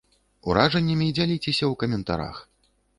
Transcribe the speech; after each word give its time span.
Уражаннямі 0.53 1.07
дзяліцеся 1.19 1.61
ў 1.61 1.73
каментарах. 1.87 2.45